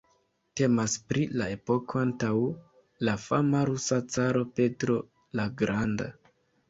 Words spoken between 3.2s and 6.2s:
fama rusa caro Petro la Granda.